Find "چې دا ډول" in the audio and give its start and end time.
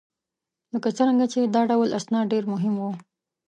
1.33-1.89